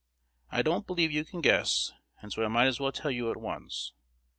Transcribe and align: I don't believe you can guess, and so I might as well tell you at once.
I 0.49 0.63
don't 0.63 0.87
believe 0.87 1.11
you 1.11 1.23
can 1.23 1.41
guess, 1.41 1.93
and 2.23 2.33
so 2.33 2.43
I 2.43 2.47
might 2.47 2.65
as 2.65 2.79
well 2.79 2.91
tell 2.91 3.11
you 3.11 3.29
at 3.29 3.37
once. 3.37 3.93